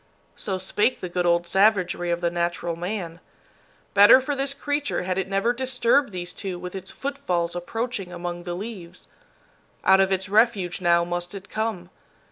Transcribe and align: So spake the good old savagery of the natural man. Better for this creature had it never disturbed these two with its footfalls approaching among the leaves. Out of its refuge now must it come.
So 0.35 0.57
spake 0.57 0.99
the 0.99 1.09
good 1.09 1.27
old 1.27 1.45
savagery 1.45 2.09
of 2.09 2.21
the 2.21 2.31
natural 2.31 2.75
man. 2.75 3.19
Better 3.93 4.19
for 4.19 4.35
this 4.35 4.51
creature 4.51 5.03
had 5.03 5.19
it 5.19 5.27
never 5.27 5.53
disturbed 5.53 6.11
these 6.11 6.33
two 6.33 6.57
with 6.57 6.73
its 6.73 6.89
footfalls 6.89 7.55
approaching 7.55 8.11
among 8.11 8.41
the 8.41 8.55
leaves. 8.55 9.05
Out 9.83 9.99
of 9.99 10.11
its 10.11 10.27
refuge 10.27 10.81
now 10.81 11.03
must 11.05 11.35
it 11.35 11.49
come. 11.49 11.91